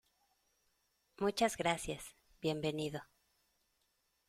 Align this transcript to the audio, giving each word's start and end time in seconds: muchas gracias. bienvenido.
muchas 1.19 1.55
gracias. 1.57 2.15
bienvenido. 2.41 3.03